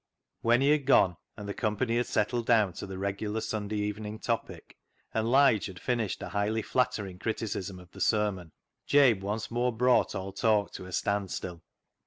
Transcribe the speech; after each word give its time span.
When 0.41 0.61
he 0.61 0.69
had 0.71 0.87
gone, 0.87 1.17
and 1.37 1.47
the 1.47 1.53
company 1.53 1.97
had 1.97 2.07
settled 2.07 2.47
down 2.47 2.73
to 2.73 2.87
the 2.87 2.97
regular 2.97 3.39
Sunday 3.39 3.75
evening 3.77 4.17
topic, 4.17 4.75
and 5.13 5.29
Lige 5.29 5.67
had 5.67 5.79
finished 5.79 6.23
a 6.23 6.29
highly 6.29 6.63
flattering 6.63 7.19
criticism 7.19 7.77
of 7.79 7.91
the 7.91 8.01
sermon, 8.01 8.51
Jabe 8.87 9.21
once 9.21 9.51
more 9.51 9.71
brought 9.71 10.15
all 10.15 10.31
talk 10.33 10.71
to 10.73 10.87
a 10.87 10.91
standstill. 10.91 11.61